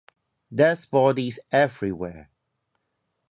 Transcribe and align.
There's 0.49 0.87
bodies 0.87 1.37
everywhere. 1.51 2.31